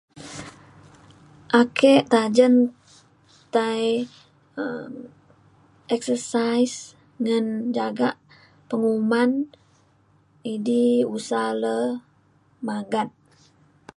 [1.61, 2.55] Ake tajen
[3.55, 3.83] tai
[4.63, 4.91] um
[5.95, 6.75] exercise
[7.23, 7.45] ngan
[7.77, 8.15] jagak
[8.69, 9.31] penguman
[10.53, 10.83] idi
[11.15, 11.77] usa le
[12.67, 13.09] magat.